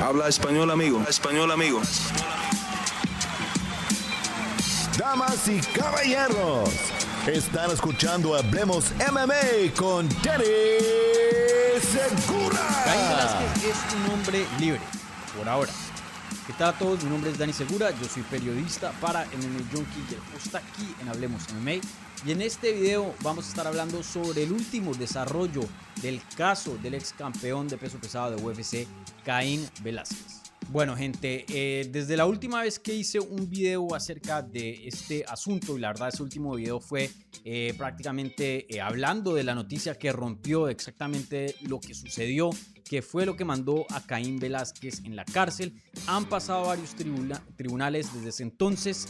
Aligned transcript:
Habla 0.00 0.28
español, 0.28 0.70
amigo. 0.70 1.02
Español, 1.08 1.50
amigo. 1.50 1.80
Damas 4.96 5.48
y 5.48 5.60
caballeros, 5.60 6.70
están 7.26 7.70
escuchando 7.72 8.36
Hablemos 8.36 8.92
MMA 9.10 9.74
con 9.76 10.08
Danny 10.22 10.44
Segura. 11.80 12.60
Caín 12.84 13.08
Velázquez 13.08 13.64
es 13.64 13.94
un 13.94 14.12
hombre 14.12 14.46
libre, 14.60 14.80
por 15.36 15.48
ahora. 15.48 15.72
¿Qué 16.48 16.54
tal 16.54 16.70
a 16.70 16.78
todos? 16.78 17.04
Mi 17.04 17.10
nombre 17.10 17.30
es 17.30 17.36
Dani 17.36 17.52
Segura, 17.52 17.90
yo 17.90 18.08
soy 18.08 18.22
periodista 18.22 18.90
para 19.02 19.26
MMA 19.26 19.70
Junkie 19.70 20.02
y 20.10 20.14
el 20.14 20.56
aquí 20.56 20.94
en 20.98 21.10
Hablemos 21.10 21.42
MMA. 21.52 21.72
Y 22.24 22.32
en 22.32 22.40
este 22.40 22.72
video 22.72 23.14
vamos 23.20 23.44
a 23.44 23.48
estar 23.50 23.66
hablando 23.66 24.02
sobre 24.02 24.44
el 24.44 24.52
último 24.52 24.94
desarrollo 24.94 25.60
del 26.00 26.22
caso 26.38 26.78
del 26.78 26.94
ex 26.94 27.12
campeón 27.12 27.68
de 27.68 27.76
peso 27.76 27.98
pesado 27.98 28.34
de 28.34 28.42
UFC, 28.42 28.86
Caín 29.26 29.68
Velázquez. 29.82 30.47
Bueno, 30.70 30.94
gente, 30.94 31.46
eh, 31.48 31.88
desde 31.90 32.14
la 32.14 32.26
última 32.26 32.60
vez 32.60 32.78
que 32.78 32.92
hice 32.94 33.18
un 33.18 33.48
video 33.48 33.94
acerca 33.94 34.42
de 34.42 34.86
este 34.86 35.24
asunto, 35.26 35.78
y 35.78 35.80
la 35.80 35.88
verdad 35.88 36.08
ese 36.08 36.22
último 36.22 36.56
video 36.56 36.78
fue 36.78 37.10
eh, 37.42 37.72
prácticamente 37.78 38.66
eh, 38.68 38.78
hablando 38.78 39.32
de 39.32 39.44
la 39.44 39.54
noticia 39.54 39.94
que 39.94 40.12
rompió 40.12 40.68
exactamente 40.68 41.54
lo 41.62 41.80
que 41.80 41.94
sucedió, 41.94 42.50
que 42.84 43.00
fue 43.00 43.24
lo 43.24 43.34
que 43.34 43.46
mandó 43.46 43.86
a 43.88 44.04
Caín 44.04 44.38
Velázquez 44.38 45.04
en 45.06 45.16
la 45.16 45.24
cárcel. 45.24 45.72
Han 46.06 46.26
pasado 46.26 46.66
varios 46.66 46.94
tribunales 47.56 48.12
desde 48.12 48.28
ese 48.28 48.42
entonces, 48.42 49.08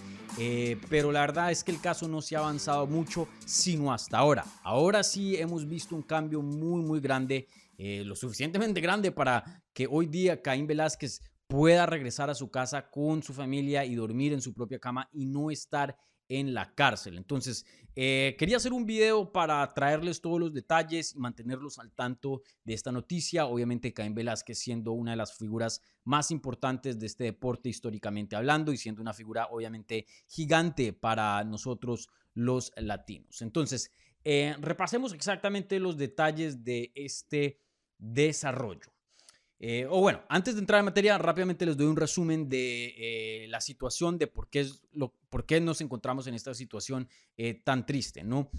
pero 0.88 1.10
la 1.10 1.22
verdad 1.22 1.50
es 1.50 1.64
que 1.64 1.72
el 1.72 1.80
caso 1.80 2.06
no 2.06 2.22
se 2.22 2.36
ha 2.36 2.38
avanzado 2.38 2.86
mucho, 2.86 3.26
sino 3.44 3.92
hasta 3.92 4.18
ahora. 4.18 4.44
Ahora 4.62 5.02
sí 5.02 5.36
hemos 5.36 5.66
visto 5.66 5.96
un 5.96 6.02
cambio 6.02 6.40
muy, 6.40 6.82
muy 6.82 7.00
grande. 7.00 7.48
lo 7.78 8.14
suficientemente 8.14 8.80
grande 8.80 9.10
para 9.12 9.62
que 9.72 9.86
hoy 9.88 10.06
día 10.06 10.42
Caín 10.42 10.66
Velázquez 10.66 11.20
pueda 11.48 11.86
regresar 11.86 12.30
a 12.30 12.34
su 12.34 12.50
casa 12.50 12.90
con 12.90 13.22
su 13.22 13.32
familia 13.32 13.84
y 13.84 13.94
dormir 13.94 14.32
en 14.32 14.42
su 14.42 14.54
propia 14.54 14.78
cama 14.78 15.08
y 15.12 15.26
no 15.26 15.50
estar 15.50 15.96
en 16.28 16.52
la 16.52 16.74
cárcel. 16.74 17.16
Entonces, 17.16 17.64
eh, 17.96 18.36
quería 18.38 18.58
hacer 18.58 18.74
un 18.74 18.84
video 18.84 19.32
para 19.32 19.72
traerles 19.72 20.20
todos 20.20 20.38
los 20.38 20.52
detalles 20.52 21.14
y 21.14 21.18
mantenerlos 21.18 21.78
al 21.78 21.90
tanto 21.92 22.42
de 22.64 22.74
esta 22.74 22.92
noticia. 22.92 23.46
Obviamente, 23.46 23.94
Caín 23.94 24.14
Velázquez 24.14 24.58
siendo 24.58 24.92
una 24.92 25.12
de 25.12 25.16
las 25.16 25.36
figuras 25.36 25.80
más 26.04 26.30
importantes 26.30 26.98
de 26.98 27.06
este 27.06 27.24
deporte 27.24 27.70
históricamente 27.70 28.36
hablando 28.36 28.72
y 28.72 28.76
siendo 28.76 29.00
una 29.00 29.14
figura 29.14 29.48
obviamente 29.50 30.06
gigante 30.26 30.92
para 30.92 31.42
nosotros 31.44 32.08
los 32.34 32.72
latinos. 32.76 33.40
Entonces, 33.40 33.90
eh, 34.22 34.54
repasemos 34.60 35.14
exactamente 35.14 35.80
los 35.80 35.96
detalles 35.96 36.62
de 36.62 36.92
este 36.94 37.58
desarrollo. 37.96 38.97
Eh, 39.60 39.86
o 39.90 40.00
bueno, 40.00 40.22
antes 40.28 40.54
de 40.54 40.60
entrar 40.60 40.78
en 40.78 40.84
materia, 40.84 41.18
rápidamente 41.18 41.66
les 41.66 41.76
doy 41.76 41.86
un 41.86 41.96
resumen 41.96 42.48
de 42.48 42.94
eh, 42.96 43.48
la 43.48 43.60
situación, 43.60 44.16
de 44.16 44.28
por 44.28 44.48
qué, 44.48 44.60
es 44.60 44.82
por 45.28 45.46
qué 45.46 45.60
nos 45.60 45.80
encontramos 45.80 46.28
en 46.28 46.34
esta 46.34 46.54
situación 46.54 47.08
eh, 47.36 47.54
tan 47.54 47.84
triste, 47.84 48.22
¿no? 48.22 48.50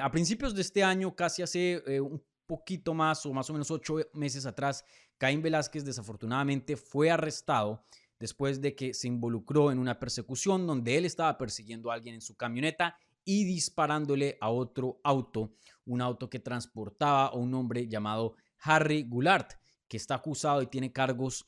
a 0.00 0.10
principios 0.10 0.54
de 0.54 0.62
este 0.62 0.82
año, 0.82 1.14
casi 1.14 1.42
hace 1.42 1.82
un 2.00 2.22
poquito 2.46 2.94
más 2.94 3.26
o 3.26 3.32
más 3.32 3.48
o 3.50 3.52
menos 3.52 3.70
ocho 3.70 3.96
meses 4.14 4.46
atrás, 4.46 4.84
Caín 5.18 5.42
Velázquez 5.42 5.84
desafortunadamente 5.84 6.76
fue 6.76 7.10
arrestado 7.10 7.84
después 8.18 8.60
de 8.60 8.74
que 8.74 8.94
se 8.94 9.06
involucró 9.06 9.70
en 9.70 9.78
una 9.78 9.98
persecución 9.98 10.66
donde 10.66 10.96
él 10.96 11.04
estaba 11.04 11.36
persiguiendo 11.36 11.90
a 11.90 11.94
alguien 11.94 12.14
en 12.14 12.20
su 12.20 12.36
camioneta 12.36 12.96
y 13.24 13.44
disparándole 13.44 14.38
a 14.40 14.48
otro 14.50 15.00
auto, 15.04 15.52
un 15.84 16.00
auto 16.00 16.30
que 16.30 16.40
transportaba 16.40 17.26
a 17.26 17.34
un 17.34 17.52
hombre 17.54 17.86
llamado 17.86 18.34
Harry 18.60 19.04
Goulart 19.06 19.52
que 19.88 19.96
está 19.96 20.14
acusado 20.16 20.62
y 20.62 20.66
tiene 20.66 20.92
cargos 20.92 21.46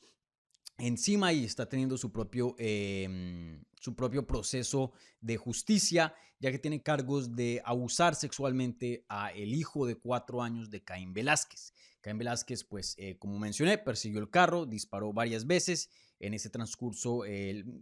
encima 0.77 1.31
y 1.31 1.45
está 1.45 1.69
teniendo 1.69 1.97
su 1.97 2.11
propio, 2.11 2.55
em, 2.57 3.63
su 3.79 3.95
propio 3.95 4.25
proceso 4.25 4.91
de 5.19 5.37
justicia, 5.37 6.13
ya 6.39 6.51
que 6.51 6.59
tiene 6.59 6.81
cargos 6.81 7.35
de 7.35 7.61
abusar 7.63 8.15
sexualmente 8.15 9.05
a 9.07 9.31
el 9.31 9.53
hijo 9.53 9.85
de 9.85 9.95
cuatro 9.95 10.41
años 10.41 10.69
de 10.69 10.83
Caín 10.83 11.13
Velázquez. 11.13 11.73
Caín 12.01 12.17
Velázquez, 12.17 12.63
pues, 12.63 12.95
eh, 12.97 13.17
como 13.19 13.37
mencioné, 13.37 13.77
persiguió 13.77 14.19
el 14.19 14.31
carro, 14.31 14.65
disparó 14.65 15.13
varias 15.13 15.45
veces. 15.45 15.89
En 16.19 16.33
ese 16.33 16.49
transcurso, 16.49 17.23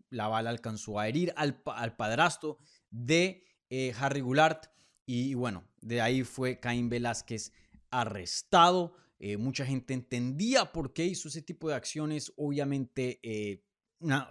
la 0.10 0.28
bala 0.28 0.50
alcanzó 0.50 0.98
a 0.98 1.10
herir 1.10 1.34
al, 1.36 1.62
al 1.66 1.98
padrastro 1.98 2.58
de 2.90 3.44
eh, 3.70 3.94
Harry 3.98 4.22
Goulart. 4.22 4.68
Y, 5.06 5.32
y 5.32 5.34
bueno, 5.34 5.68
de 5.82 6.02
ahí 6.02 6.24
fue 6.24 6.60
Caín 6.60 6.90
Velázquez 6.90 7.52
arrestado. 7.92 8.96
Eh, 9.20 9.38
mucha 9.38 9.66
gente 9.66 9.94
entendía 9.94 10.72
por 10.72 10.94
qué 10.94 11.06
hizo 11.06 11.28
ese 11.28 11.42
tipo 11.42 11.68
de 11.70 11.76
acciones, 11.76 12.32
obviamente 12.38 13.20
eh, 13.22 13.64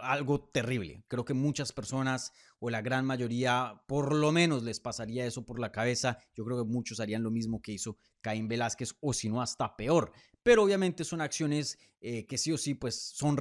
algo 0.01 0.41
terrible. 0.41 1.03
Creo 1.07 1.25
que 1.25 1.33
muchas 1.33 1.71
personas 1.71 2.33
o 2.59 2.69
la 2.69 2.81
gran 2.81 3.05
mayoría 3.05 3.83
por 3.87 4.13
lo 4.13 4.31
menos 4.31 4.63
les 4.63 4.79
pasaría 4.79 5.25
eso 5.25 5.45
por 5.45 5.59
la 5.59 5.71
cabeza. 5.71 6.19
Yo 6.35 6.43
creo 6.45 6.57
que 6.57 6.69
muchos 6.69 6.99
harían 6.99 7.23
lo 7.23 7.31
mismo 7.31 7.61
que 7.61 7.73
hizo 7.73 7.97
Caín 8.21 8.47
Velázquez 8.47 8.95
o 8.99 9.13
si 9.13 9.29
no 9.29 9.41
hasta 9.41 9.75
peor. 9.75 10.11
Pero 10.41 10.63
obviamente 10.63 11.03
son 11.03 11.21
acciones 11.21 11.77
eh, 12.01 12.25
que 12.25 12.37
sí 12.37 12.51
o 12.51 12.57
sí 12.57 12.73
pues 12.73 12.95
son, 12.95 13.37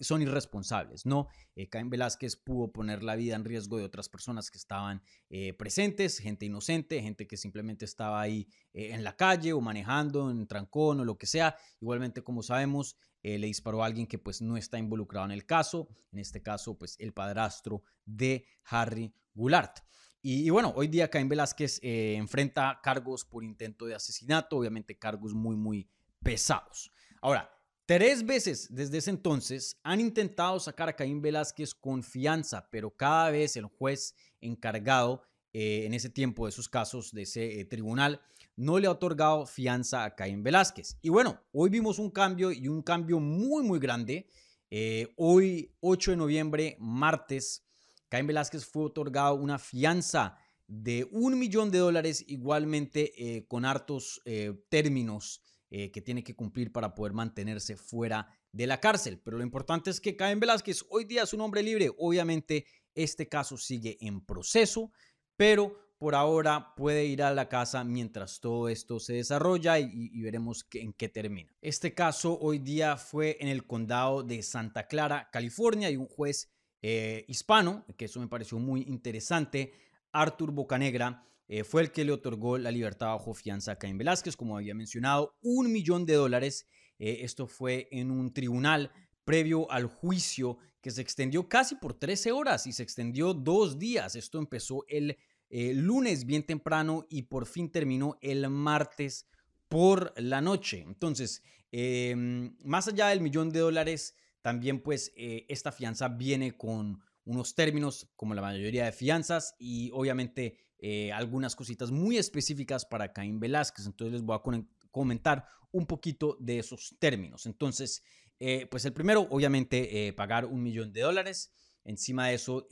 son 0.00 0.22
irresponsables, 0.22 1.04
¿no? 1.04 1.26
Eh, 1.56 1.68
Caín 1.68 1.90
Velázquez 1.90 2.36
pudo 2.36 2.70
poner 2.70 3.02
la 3.02 3.16
vida 3.16 3.34
en 3.34 3.44
riesgo 3.44 3.78
de 3.78 3.84
otras 3.84 4.08
personas 4.08 4.50
que 4.50 4.58
estaban 4.58 5.02
eh, 5.28 5.54
presentes, 5.54 6.18
gente 6.18 6.46
inocente, 6.46 7.02
gente 7.02 7.26
que 7.26 7.36
simplemente 7.36 7.84
estaba 7.84 8.20
ahí 8.20 8.48
en 8.72 9.02
la 9.02 9.16
calle 9.16 9.52
o 9.54 9.60
manejando 9.60 10.30
en 10.30 10.46
trancón 10.46 11.00
o 11.00 11.04
lo 11.04 11.18
que 11.18 11.26
sea. 11.26 11.56
Igualmente 11.80 12.22
como 12.22 12.42
sabemos 12.42 12.96
le 13.26 13.46
disparó 13.46 13.82
a 13.82 13.86
alguien 13.86 14.06
que 14.06 14.18
pues 14.18 14.40
no 14.40 14.56
está 14.56 14.78
involucrado 14.78 15.26
en 15.26 15.32
el 15.32 15.44
caso, 15.44 15.88
en 16.12 16.20
este 16.20 16.42
caso 16.42 16.78
pues 16.78 16.96
el 16.98 17.12
padrastro 17.12 17.82
de 18.04 18.46
Harry 18.64 19.12
Goulart. 19.34 19.80
Y, 20.28 20.50
bueno, 20.50 20.72
hoy 20.74 20.88
día 20.88 21.08
Caín 21.08 21.28
Velázquez 21.28 21.78
enfrenta 21.82 22.80
cargos 22.82 23.24
por 23.24 23.44
intento 23.44 23.86
de 23.86 23.94
asesinato, 23.94 24.56
obviamente 24.56 24.98
cargos 24.98 25.34
muy, 25.34 25.54
muy 25.54 25.88
pesados. 26.20 26.90
Ahora, 27.20 27.48
tres 27.86 28.26
veces 28.26 28.66
desde 28.74 28.98
ese 28.98 29.10
entonces 29.10 29.78
han 29.84 30.00
intentado 30.00 30.58
sacar 30.58 30.88
a 30.88 30.96
Caín 30.96 31.22
Velázquez 31.22 31.74
con 31.74 32.02
fianza, 32.02 32.68
pero 32.70 32.90
cada 32.96 33.30
vez 33.30 33.56
el 33.56 33.66
juez 33.66 34.16
encargado 34.40 35.22
eh, 35.52 35.86
en 35.86 35.94
ese 35.94 36.10
tiempo 36.10 36.44
de 36.44 36.50
esos 36.50 36.68
casos 36.68 37.12
de 37.12 37.22
ese 37.22 37.60
eh, 37.60 37.64
tribunal 37.64 38.20
no 38.56 38.78
le 38.78 38.86
ha 38.86 38.90
otorgado 38.90 39.46
fianza 39.46 40.04
a 40.04 40.14
Caín 40.14 40.42
Velázquez. 40.42 40.98
Y 41.02 41.10
bueno, 41.10 41.40
hoy 41.52 41.70
vimos 41.70 41.98
un 41.98 42.10
cambio 42.10 42.50
y 42.50 42.68
un 42.68 42.82
cambio 42.82 43.20
muy, 43.20 43.62
muy 43.62 43.78
grande. 43.78 44.28
Eh, 44.70 45.12
hoy, 45.16 45.74
8 45.80 46.12
de 46.12 46.16
noviembre, 46.16 46.76
martes, 46.80 47.64
Caín 48.08 48.26
Velázquez 48.26 48.64
fue 48.64 48.84
otorgado 48.84 49.34
una 49.34 49.58
fianza 49.58 50.36
de 50.66 51.08
un 51.12 51.38
millón 51.38 51.70
de 51.70 51.78
dólares, 51.78 52.24
igualmente 52.26 53.44
con 53.48 53.64
hartos 53.64 54.20
términos 54.68 55.40
eh, 55.68 55.90
que 55.90 56.00
tiene 56.00 56.22
que 56.22 56.36
cumplir 56.36 56.70
para 56.70 56.94
poder 56.94 57.12
mantenerse 57.12 57.76
fuera 57.76 58.28
de 58.52 58.68
la 58.68 58.78
cárcel. 58.78 59.18
Pero 59.18 59.36
lo 59.36 59.42
importante 59.42 59.90
es 59.90 60.00
que 60.00 60.14
Caen 60.14 60.38
Velázquez 60.38 60.84
hoy 60.90 61.04
día 61.04 61.24
es 61.24 61.32
un 61.32 61.40
hombre 61.40 61.60
libre. 61.60 61.90
Obviamente 61.98 62.66
este 62.94 63.28
caso 63.28 63.56
sigue 63.56 63.98
en 64.00 64.24
proceso, 64.24 64.92
pero 65.36 65.85
por 65.98 66.14
ahora 66.14 66.74
puede 66.74 67.06
ir 67.06 67.22
a 67.22 67.32
la 67.32 67.48
casa 67.48 67.82
mientras 67.84 68.40
todo 68.40 68.68
esto 68.68 69.00
se 69.00 69.14
desarrolla 69.14 69.78
y, 69.78 70.20
veremos 70.20 70.66
en 70.74 70.92
qué 70.92 71.08
termina. 71.08 71.50
Este 71.60 71.94
caso 71.94 72.38
hoy 72.38 72.58
día 72.58 72.96
fue 72.96 73.36
en 73.40 73.48
el 73.48 73.66
condado 73.66 74.22
de 74.22 74.42
Santa 74.42 74.86
Clara, 74.86 75.30
California, 75.32 75.90
y 75.90 75.96
un 75.96 76.06
juez 76.06 76.52
eh, 76.82 77.24
hispano, 77.28 77.84
que 77.96 78.04
eso 78.04 78.20
me 78.20 78.28
pareció 78.28 78.58
muy 78.58 78.82
interesante, 78.82 79.72
Arthur 80.12 80.52
Bocanegra, 80.52 81.26
eh, 81.48 81.64
fue 81.64 81.82
el 81.82 81.92
que 81.92 82.04
le 82.04 82.12
otorgó 82.12 82.58
la 82.58 82.70
libertad 82.70 83.08
bajo 83.08 83.32
fianza 83.32 83.72
a 83.72 83.78
Caín 83.78 83.98
Velázquez, 83.98 84.36
como 84.36 84.56
había 84.56 84.74
mencionado, 84.74 85.36
un 85.42 85.72
millón 85.72 86.04
de 86.04 86.14
dólares. 86.14 86.66
Eh, 86.98 87.18
esto 87.22 87.46
fue 87.46 87.88
en 87.92 88.10
un 88.10 88.32
tribunal 88.32 88.90
previo 89.24 89.70
al 89.70 89.86
juicio 89.86 90.58
que 90.80 90.90
se 90.90 91.02
extendió 91.02 91.48
casi 91.48 91.76
por 91.76 91.94
13 91.94 92.32
horas 92.32 92.66
y 92.66 92.72
se 92.72 92.82
extendió 92.82 93.34
dos 93.34 93.78
días. 93.78 94.16
Esto 94.16 94.38
empezó 94.38 94.84
el 94.88 95.16
eh, 95.50 95.74
lunes 95.74 96.26
bien 96.26 96.44
temprano 96.44 97.06
y 97.08 97.22
por 97.22 97.46
fin 97.46 97.70
terminó 97.70 98.18
el 98.20 98.48
martes 98.50 99.28
por 99.68 100.12
la 100.16 100.40
noche. 100.40 100.84
Entonces, 100.86 101.42
em, 101.72 102.56
más 102.64 102.88
allá 102.88 103.08
del 103.08 103.20
millón 103.20 103.50
de 103.50 103.60
dólares, 103.60 104.14
también 104.42 104.80
pues 104.80 105.12
esta 105.16 105.72
fianza 105.72 106.08
viene 106.08 106.56
con 106.56 107.00
unos 107.24 107.56
términos 107.56 108.08
como 108.14 108.32
la 108.34 108.42
mayoría 108.42 108.84
de 108.84 108.92
fianzas 108.92 109.56
y 109.58 109.90
obviamente 109.92 110.56
eh, 110.78 111.10
algunas 111.12 111.56
cositas 111.56 111.90
muy 111.90 112.18
específicas 112.18 112.84
para 112.84 113.12
Caín 113.12 113.40
Velázquez. 113.40 113.86
Entonces 113.86 114.12
les 114.12 114.22
voy 114.22 114.36
a 114.36 114.42
comentar 114.90 115.46
un 115.72 115.86
poquito 115.86 116.36
de 116.40 116.58
esos 116.58 116.96
términos. 116.98 117.46
Entonces, 117.46 118.02
eh, 118.38 118.66
pues 118.70 118.84
el 118.84 118.92
primero, 118.92 119.26
obviamente, 119.30 120.06
eh, 120.06 120.12
pagar 120.12 120.44
un 120.44 120.62
millón 120.62 120.92
de 120.92 121.00
dólares. 121.00 121.52
Encima 121.86 122.28
de 122.28 122.34
eso, 122.34 122.68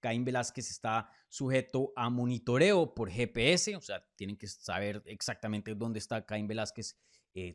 Caín 0.00 0.24
Velázquez 0.24 0.70
está 0.70 1.08
sujeto 1.28 1.92
a 1.96 2.10
monitoreo 2.10 2.94
por 2.94 3.10
GPS, 3.10 3.76
o 3.76 3.80
sea, 3.80 4.04
tienen 4.16 4.36
que 4.36 4.46
saber 4.46 5.02
exactamente 5.06 5.74
dónde 5.74 5.98
está 5.98 6.24
Caín 6.24 6.46
Velázquez 6.46 6.96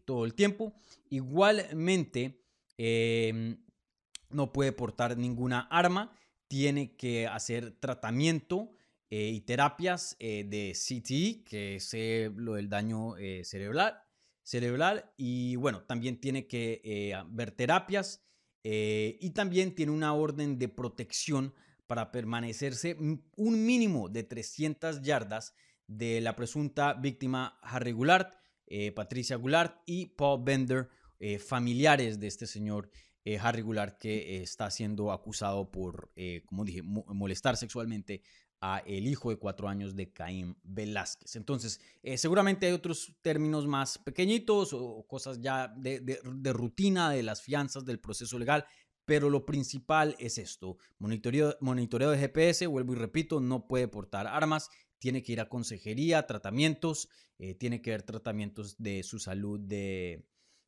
todo 0.06 0.26
el 0.26 0.34
tiempo. 0.34 0.74
Igualmente, 1.10 2.44
em, 2.78 3.58
no 4.30 4.54
puede 4.54 4.72
portar 4.72 5.18
ninguna 5.18 5.62
arma, 5.72 6.14
tiene 6.48 6.96
que 6.96 7.28
hacer 7.28 7.72
tratamiento 7.80 8.72
eh, 9.10 9.30
y 9.30 9.42
terapias 9.42 10.16
eh, 10.20 10.46
de 10.48 10.74
CTE, 10.74 11.44
que 11.44 11.76
es 11.78 11.94
eh, 11.94 12.32
lo 12.36 12.56
del 12.56 12.70
daño 12.70 13.16
cerebral, 13.44 14.02
cerebral, 14.44 15.12
y 15.18 15.56
bueno, 15.56 15.84
también 15.84 16.20
tiene 16.20 16.48
que 16.48 17.14
ver 17.30 17.52
terapias 17.52 18.24
y 18.64 19.30
también 19.32 19.76
tiene 19.76 19.92
una 19.92 20.14
orden 20.14 20.60
de 20.60 20.68
protección 20.68 21.54
para 21.88 22.12
permanecerse 22.12 22.96
un 22.96 23.66
mínimo 23.66 24.10
de 24.10 24.24
300 24.24 25.02
yardas 25.02 25.54
de 25.88 26.22
la 26.22 26.36
presunta 26.36 26.94
víctima 26.94 27.58
Harry 27.62 27.94
Goulart, 27.94 28.36
Patricia 28.96 29.38
Goulart 29.38 29.82
y 29.86 30.08
Paul 30.08 30.44
Bender, 30.44 30.90
familiares 31.40 32.20
de 32.20 32.28
este 32.28 32.48
señor 32.48 32.92
Harry 33.38 33.62
Goulart 33.62 33.98
que 33.98 34.42
está 34.42 34.72
siendo 34.72 35.12
acusado 35.12 35.70
por, 35.70 36.12
como 36.46 36.64
dije, 36.66 36.82
molestar 36.82 37.58
sexualmente 37.58 38.22
a 38.62 38.80
el 38.86 39.08
hijo 39.08 39.30
de 39.30 39.38
cuatro 39.38 39.68
años 39.68 39.96
de 39.96 40.12
Caín 40.12 40.58
Velázquez. 40.64 41.36
Entonces, 41.36 41.80
eh, 42.04 42.18
seguramente 42.18 42.66
hay 42.66 42.74
otros 42.74 43.16
términos 43.22 43.68
más 43.68 43.98
pequeñitos 43.98 44.74
o 44.74 45.06
cosas 45.08 45.40
ya 45.40 45.68
de, 45.70 46.20
rutina 46.54 47.10
de 47.10 47.24
las 47.24 47.42
fianzas 47.42 47.86
del 47.86 48.00
proceso 48.00 48.38
legal, 48.38 48.66
pero 49.06 49.30
lo 49.30 49.46
principal 49.46 50.16
es 50.20 50.38
esto. 50.38 50.78
Monitoreo, 50.98 51.56
monitoreo 51.62 52.12
de 52.12 52.18
GPS, 52.18 52.68
vuelvo 52.68 52.94
y 52.94 52.98
repito, 52.98 53.40
no 53.40 53.66
puede 53.66 53.88
portar 53.88 54.28
armas, 54.28 54.70
tiene 55.00 55.24
que 55.24 55.32
ir 55.32 55.40
a 55.40 55.48
consejería, 55.48 56.28
tratamientos, 56.28 57.08
eh, 57.38 57.56
tiene 57.56 57.82
que 57.82 57.92
ver 57.92 58.04
tratamientos 58.04 58.76
de 58.78 59.04
su 59.04 59.20
salud 59.20 59.60
de, 59.62 60.26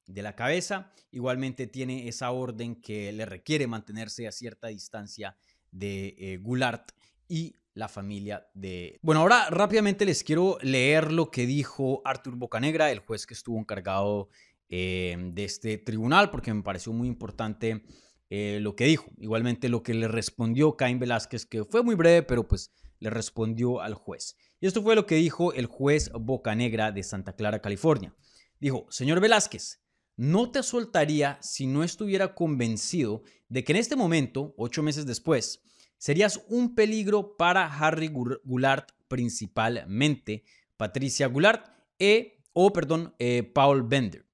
la 0.08 0.36
cabeza. 0.36 0.92
Igualmente 1.12 1.68
tiene 1.68 2.08
esa 2.08 2.32
orden 2.32 2.82
que 2.82 3.12
le 3.12 3.26
requiere 3.26 3.68
mantenerse 3.68 4.28
a 4.28 4.32
cierta 4.32 4.68
distancia 4.68 5.38
de 5.72 6.16
eh, 6.18 6.38
Goulart 6.38 6.92
y 7.28 7.56
la 7.74 7.88
familia 7.88 8.48
de... 8.54 9.00
Bueno, 9.02 9.22
ahora 9.22 9.50
rápidamente 9.50 10.06
les 10.06 10.24
quiero 10.24 10.58
leer 10.62 11.12
lo 11.12 11.32
que 11.32 11.46
dijo 11.46 12.02
Artur 12.04 12.36
Bocanegra, 12.36 12.92
el 12.92 13.00
juez 13.00 13.26
que 13.26 13.34
estuvo 13.34 13.58
encargado 13.58 14.30
eh, 14.70 15.16
de 15.18 15.46
este 15.46 15.78
tribunal, 15.78 16.30
porque 16.30 16.54
me 16.54 16.64
pareció 16.64 16.92
muy 16.92 17.08
importante 17.08 17.84
eh, 18.30 18.60
lo 18.62 18.76
que 18.76 18.86
dijo. 18.86 19.12
Igualmente 19.18 19.70
lo 19.70 19.84
que 19.84 19.94
le 19.94 20.08
respondió 20.08 20.76
Caín 20.76 21.00
Velázquez, 21.00 21.46
que 21.46 21.64
fue 21.64 21.84
muy 21.84 21.96
breve, 21.96 22.24
pero 22.24 22.48
pues 22.48 22.72
le 23.00 23.10
respondió 23.10 23.82
al 23.82 23.94
juez. 23.94 24.38
Y 24.60 24.68
esto 24.68 24.84
fue 24.84 24.96
lo 24.96 25.06
que 25.06 25.16
dijo 25.16 25.54
el 25.54 25.66
juez 25.66 26.12
Bocanegra 26.14 26.92
de 26.92 27.04
Santa 27.04 27.34
Clara, 27.36 27.62
California. 27.62 28.16
Dijo, 28.60 28.86
señor 28.90 29.20
Velázquez, 29.20 29.81
no 30.22 30.52
te 30.52 30.62
soltaría 30.62 31.40
si 31.42 31.66
no 31.66 31.84
estuviera 31.84 32.36
convencido 32.36 33.24
de 33.50 33.64
que 33.64 33.74
en 33.74 33.78
este 33.78 33.96
momento, 33.96 34.54
ocho 34.58 34.84
meses 34.84 35.06
después, 35.06 35.62
Serías 36.02 36.42
un 36.48 36.74
peligro 36.74 37.38
para 37.38 37.64
Harry 37.68 38.08
Goulart 38.08 38.90
principalmente, 39.08 40.44
Patricia 40.76 41.28
Goulart 41.28 41.68
e, 42.00 42.40
o, 42.54 42.74
perdón, 42.74 43.14
eh, 43.20 43.44
Paul 43.44 43.84
Bender. 43.84 44.26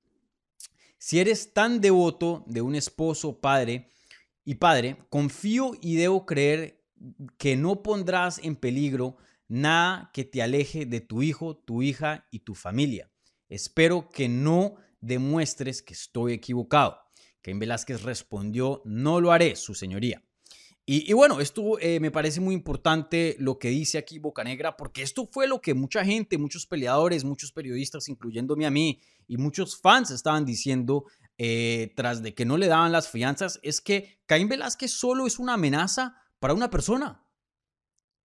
Si 0.98 1.20
eres 1.20 1.52
tan 1.52 1.82
devoto 1.82 2.46
de 2.48 2.62
un 2.62 2.74
esposo, 2.74 3.42
padre 3.42 3.90
y 4.46 4.56
padre, 4.56 5.04
confío 5.10 5.74
y 5.82 5.96
debo 5.96 6.26
creer 6.26 6.86
que 7.38 7.58
no 7.58 7.84
pondrás 7.84 8.40
en 8.42 8.56
peligro 8.56 9.18
nada 9.50 10.10
que 10.14 10.24
te 10.24 10.42
aleje 10.42 10.86
de 10.86 11.02
tu 11.02 11.22
hijo, 11.22 11.58
tu 11.58 11.84
hija 11.84 12.30
y 12.32 12.40
tu 12.40 12.56
familia. 12.56 13.12
Espero 13.50 14.10
que 14.10 14.30
no 14.30 14.78
demuestres 15.02 15.82
que 15.82 15.94
estoy 15.94 16.34
equivocado. 16.34 17.00
Cain 17.42 17.60
Velázquez 17.60 18.04
respondió, 18.04 18.82
no 18.86 19.22
lo 19.22 19.32
haré, 19.32 19.56
su 19.56 19.74
señoría. 19.74 20.24
Y, 20.90 21.12
bueno, 21.12 21.42
esto 21.42 21.78
eh, 21.82 22.00
me 22.00 22.12
parece 22.12 22.40
muy 22.40 22.56
importante 22.56 23.36
lo 23.40 23.60
que 23.60 23.68
dice 23.68 23.98
aquí 23.98 24.20
Bocanegra, 24.20 24.78
porque 24.78 25.02
esto 25.02 25.28
fue 25.30 25.46
lo 25.46 25.60
que 25.60 25.74
mucha 25.74 26.06
gente, 26.06 26.38
muchos 26.38 26.66
peleadores, 26.66 27.26
muchos 27.26 27.52
periodistas, 27.52 28.08
incluyéndome 28.08 28.66
a 28.66 28.72
mí, 28.72 29.02
y 29.28 29.36
muchos 29.36 29.82
fans 29.82 30.12
estaban 30.12 30.46
diciendo 30.46 31.04
eh, 31.38 31.92
tras 31.98 32.24
de 32.24 32.34
que 32.34 32.46
no 32.46 32.56
le 32.56 32.68
daban 32.68 32.94
las 32.94 33.10
fianzas, 33.10 33.60
es 33.64 33.82
que 33.82 34.22
Caín 34.26 34.48
Velázquez 34.48 34.92
solo 34.92 35.28
es 35.28 35.40
una 35.40 35.56
amenaza 35.56 36.16
para 36.40 36.54
una 36.54 36.70
persona. 36.70 37.27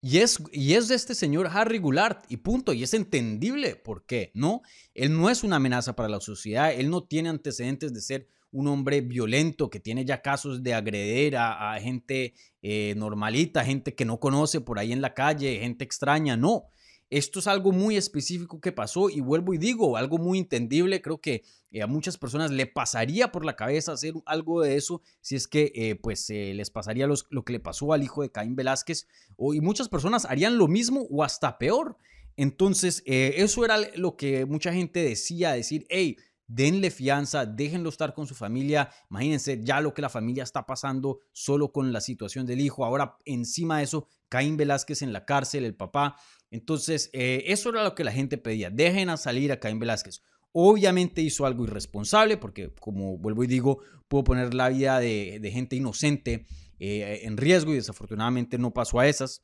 Y 0.04 0.18
es, 0.18 0.42
y 0.50 0.74
es 0.74 0.88
de 0.88 0.96
este 0.96 1.14
señor 1.14 1.48
Harry 1.52 1.78
Goulart, 1.78 2.24
y 2.28 2.38
punto, 2.38 2.72
y 2.72 2.82
es 2.82 2.92
entendible 2.92 3.76
por 3.76 4.04
qué, 4.04 4.32
¿no? 4.34 4.62
Él 4.94 5.16
no 5.16 5.30
es 5.30 5.44
una 5.44 5.56
amenaza 5.56 5.94
para 5.94 6.08
la 6.08 6.20
sociedad, 6.20 6.72
él 6.72 6.90
no 6.90 7.04
tiene 7.04 7.28
antecedentes 7.28 7.94
de 7.94 8.00
ser 8.00 8.28
un 8.50 8.66
hombre 8.66 9.00
violento 9.00 9.70
que 9.70 9.78
tiene 9.78 10.04
ya 10.04 10.20
casos 10.20 10.60
de 10.64 10.74
agreder 10.74 11.36
a, 11.36 11.78
gente 11.80 12.34
eh, 12.62 12.94
normalita, 12.96 13.64
gente 13.64 13.94
que 13.94 14.04
no 14.04 14.18
conoce 14.18 14.60
por 14.60 14.80
ahí 14.80 14.92
en 14.92 15.02
la 15.02 15.14
calle, 15.14 15.60
gente 15.60 15.84
extraña, 15.84 16.36
no. 16.36 16.64
Esto 17.12 17.40
es 17.40 17.46
algo 17.46 17.72
muy 17.72 17.98
específico 17.98 18.58
que 18.58 18.72
pasó 18.72 19.10
y 19.10 19.20
vuelvo 19.20 19.52
y 19.52 19.58
digo, 19.58 19.98
algo 19.98 20.16
muy 20.16 20.38
entendible, 20.38 21.02
creo 21.02 21.20
que 21.20 21.44
eh, 21.70 21.82
a 21.82 21.86
muchas 21.86 22.16
personas 22.16 22.50
le 22.50 22.66
pasaría 22.66 23.30
por 23.30 23.44
la 23.44 23.54
cabeza 23.54 23.92
hacer 23.92 24.14
algo 24.24 24.62
de 24.62 24.76
eso 24.76 25.02
si 25.20 25.36
es 25.36 25.46
que 25.46 25.72
eh, 25.74 25.94
pues 25.94 26.30
les 26.30 26.70
pasaría 26.70 27.06
lo 27.06 27.44
que 27.44 27.52
le 27.52 27.60
pasó 27.60 27.92
al 27.92 28.02
hijo 28.02 28.22
de 28.22 28.30
Caín 28.30 28.56
Velázquez 28.56 29.08
o, 29.36 29.52
y 29.52 29.60
muchas 29.60 29.90
personas 29.90 30.24
harían 30.24 30.56
lo 30.56 30.68
mismo 30.68 31.06
o 31.10 31.22
hasta 31.22 31.58
peor. 31.58 31.98
Entonces, 32.38 33.02
eso 33.04 33.62
era 33.62 33.76
lo 33.94 34.16
que 34.16 34.46
mucha 34.46 34.72
gente 34.72 35.04
decía, 35.04 35.52
decir, 35.52 35.84
hey, 35.90 36.16
denle 36.46 36.90
fianza, 36.90 37.46
déjenlo 37.46 37.88
estar 37.88 38.14
con 38.14 38.26
su 38.26 38.34
familia. 38.34 38.90
Imagínense 39.10 39.60
ya 39.62 39.82
lo 39.82 39.92
que 39.92 40.02
la 40.02 40.08
familia 40.08 40.44
está 40.44 40.64
pasando 40.66 41.20
solo 41.32 41.72
con 41.72 41.92
la 41.92 42.00
situación 42.00 42.46
del 42.46 42.60
hijo. 42.60 42.86
Ahora, 42.86 43.18
encima 43.26 43.78
de 43.78 43.84
eso, 43.84 44.08
Caín 44.28 44.56
Velázquez 44.56 45.02
en 45.02 45.12
la 45.12 45.24
cárcel, 45.24 45.64
el 45.64 45.74
papá. 45.74 46.16
Entonces, 46.52 47.10
eh, 47.12 47.44
eso 47.46 47.70
era 47.70 47.82
lo 47.82 47.94
que 47.94 48.04
la 48.04 48.12
gente 48.12 48.38
pedía. 48.38 48.70
Dejen 48.70 49.08
a 49.08 49.16
salir 49.16 49.50
a 49.50 49.58
Caín 49.58 49.78
Velázquez. 49.80 50.22
Obviamente 50.52 51.22
hizo 51.22 51.46
algo 51.46 51.64
irresponsable, 51.64 52.36
porque 52.36 52.72
como 52.74 53.16
vuelvo 53.18 53.42
y 53.42 53.46
digo, 53.46 53.80
puedo 54.06 54.22
poner 54.22 54.52
la 54.52 54.68
vida 54.68 55.00
de, 55.00 55.50
gente 55.52 55.76
inocente 55.76 56.46
eh, 56.78 57.20
en 57.22 57.38
riesgo 57.38 57.72
y 57.72 57.76
desafortunadamente 57.76 58.58
no 58.58 58.72
pasó 58.72 59.00
a 59.00 59.08
esas. 59.08 59.42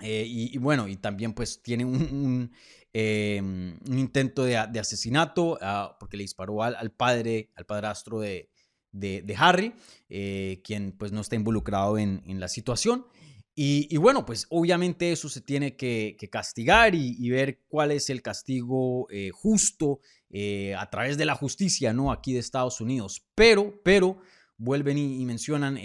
Eh, 0.00 0.24
y, 0.26 0.58
bueno, 0.58 0.88
y 0.88 0.96
también 0.96 1.32
pues 1.32 1.62
tiene 1.62 1.84
un, 1.84 2.50
un 2.92 3.98
intento 3.98 4.44
de, 4.44 4.56
asesinato 4.56 5.58
ah, 5.60 5.96
porque 6.00 6.16
le 6.16 6.24
disparó 6.24 6.62
al, 6.62 6.90
padre, 6.90 7.50
al 7.54 7.66
padrastro 7.66 8.20
de, 8.20 8.48
Harry, 9.38 9.74
eh, 10.08 10.60
quien 10.64 10.92
pues 10.92 11.12
no 11.12 11.20
está 11.20 11.36
involucrado 11.36 11.98
en, 11.98 12.40
la 12.40 12.48
situación. 12.48 13.06
Y, 13.58 13.96
bueno, 13.96 14.26
pues 14.26 14.46
obviamente 14.50 15.12
eso 15.12 15.30
se 15.30 15.40
tiene 15.40 15.76
que, 15.76 16.16
castigar 16.30 16.94
y, 16.94 17.30
ver 17.30 17.62
cuál 17.68 17.90
es 17.90 18.10
el 18.10 18.20
castigo 18.20 19.08
eh, 19.10 19.30
justo 19.32 20.00
eh, 20.28 20.74
a 20.74 20.90
través 20.90 21.16
de 21.16 21.24
la 21.24 21.34
justicia, 21.34 21.94
¿no? 21.94 22.12
Aquí 22.12 22.34
de 22.34 22.40
Estados 22.40 22.82
Unidos. 22.82 23.24
Pero, 23.34 23.80
pero, 23.82 24.18
vuelven 24.58 24.98
y, 24.98 25.24
mencionan, 25.24 25.78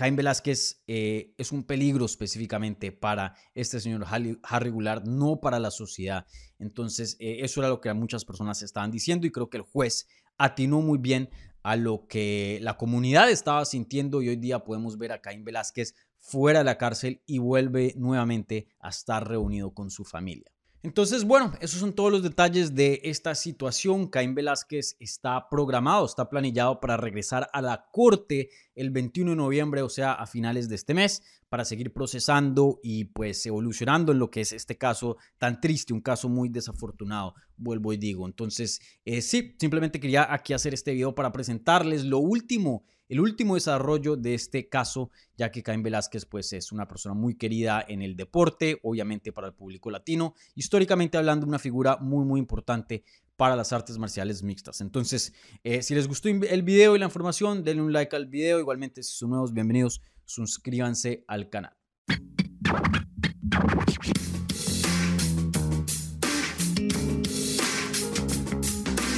Caín 0.00 0.16
Velázquez 0.16 0.82
eh, 0.86 1.34
es 1.36 1.52
un 1.52 1.62
peligro 1.62 2.06
específicamente 2.06 2.90
para 2.90 3.34
este 3.54 3.80
señor 3.80 4.06
Harry 4.08 4.70
Goulart, 4.70 5.04
no 5.04 5.40
para 5.40 5.58
la 5.58 5.70
sociedad. 5.70 6.26
Entonces, 6.58 7.18
eh, 7.20 7.40
eso 7.40 7.60
era 7.60 7.68
lo 7.68 7.82
que 7.82 7.92
muchas 7.92 8.24
personas 8.24 8.62
estaban 8.62 8.90
diciendo 8.90 9.26
y 9.26 9.30
creo 9.30 9.50
que 9.50 9.58
el 9.58 9.62
juez 9.62 10.08
atinó 10.38 10.80
muy 10.80 10.96
bien 10.96 11.28
a 11.62 11.76
lo 11.76 12.06
que 12.06 12.58
la 12.62 12.78
comunidad 12.78 13.28
estaba 13.28 13.62
sintiendo 13.66 14.22
y 14.22 14.30
hoy 14.30 14.36
día 14.36 14.64
podemos 14.64 14.96
ver 14.96 15.12
a 15.12 15.20
Caín 15.20 15.44
Velázquez 15.44 15.94
fuera 16.20 16.60
de 16.60 16.64
la 16.64 16.78
cárcel 16.78 17.22
y 17.26 17.38
vuelve 17.38 17.94
nuevamente 17.96 18.68
a 18.78 18.90
estar 18.90 19.26
reunido 19.26 19.72
con 19.72 19.90
su 19.90 20.04
familia. 20.04 20.50
Entonces, 20.82 21.24
bueno, 21.24 21.52
esos 21.60 21.78
son 21.78 21.92
todos 21.92 22.10
los 22.10 22.22
detalles 22.22 22.74
de 22.74 23.02
esta 23.04 23.34
situación. 23.34 24.08
Caín 24.08 24.34
Velázquez 24.34 24.96
está 24.98 25.46
programado, 25.50 26.06
está 26.06 26.30
planillado 26.30 26.80
para 26.80 26.96
regresar 26.96 27.50
a 27.52 27.60
la 27.60 27.90
corte 27.92 28.48
el 28.74 28.90
21 28.90 29.32
de 29.32 29.36
noviembre, 29.36 29.82
o 29.82 29.90
sea, 29.90 30.12
a 30.14 30.26
finales 30.26 30.70
de 30.70 30.76
este 30.76 30.94
mes, 30.94 31.22
para 31.50 31.66
seguir 31.66 31.92
procesando 31.92 32.80
y 32.82 33.04
pues 33.04 33.44
evolucionando 33.44 34.12
en 34.12 34.20
lo 34.20 34.30
que 34.30 34.40
es 34.40 34.54
este 34.54 34.78
caso 34.78 35.18
tan 35.36 35.60
triste, 35.60 35.92
un 35.92 36.00
caso 36.00 36.30
muy 36.30 36.48
desafortunado, 36.48 37.34
vuelvo 37.60 37.92
y 37.92 37.96
digo. 37.96 38.26
Entonces, 38.26 38.80
eh, 39.04 39.22
sí, 39.22 39.54
simplemente 39.58 40.00
quería 40.00 40.32
aquí 40.32 40.52
hacer 40.52 40.74
este 40.74 40.92
video 40.92 41.14
para 41.14 41.32
presentarles 41.32 42.04
lo 42.04 42.18
último 42.18 42.84
el 43.10 43.18
último 43.18 43.56
desarrollo 43.56 44.16
de 44.16 44.34
este 44.34 44.68
caso, 44.68 45.10
ya 45.36 45.50
que 45.50 45.64
Caín 45.64 45.82
Velázquez 45.82 46.26
pues, 46.26 46.52
es 46.52 46.70
una 46.70 46.86
persona 46.86 47.12
muy 47.12 47.34
querida 47.34 47.84
en 47.86 48.02
el 48.02 48.14
deporte, 48.14 48.78
obviamente 48.84 49.32
para 49.32 49.48
el 49.48 49.52
público 49.52 49.90
latino, 49.90 50.34
históricamente 50.54 51.18
hablando, 51.18 51.44
una 51.44 51.58
figura 51.58 51.96
muy, 51.96 52.24
muy 52.24 52.38
importante 52.38 53.02
para 53.36 53.56
las 53.56 53.72
artes 53.72 53.98
marciales 53.98 54.44
mixtas. 54.44 54.80
Entonces, 54.80 55.32
eh, 55.64 55.82
si 55.82 55.96
les 55.96 56.06
gustó 56.06 56.28
el 56.28 56.62
video 56.62 56.94
y 56.94 57.00
la 57.00 57.06
información, 57.06 57.64
denle 57.64 57.82
un 57.82 57.92
like 57.92 58.14
al 58.14 58.26
video. 58.26 58.60
Igualmente, 58.60 59.02
si 59.02 59.12
son 59.12 59.30
nuevos, 59.30 59.52
bienvenidos, 59.52 60.00
suscríbanse 60.24 61.24
al 61.26 61.50
canal. 61.50 61.74